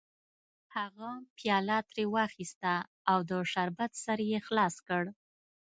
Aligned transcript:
هغه 0.75 1.09
پیاله 1.37 1.77
ترې 1.89 2.05
واخیسته 2.15 2.73
او 3.11 3.19
د 3.29 3.31
شربت 3.51 3.91
سر 4.03 4.19
یې 4.31 4.39
خلاص 4.47 4.75
کړ 4.87 5.03